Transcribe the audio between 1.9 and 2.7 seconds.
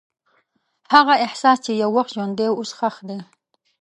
وخت ژوندی و،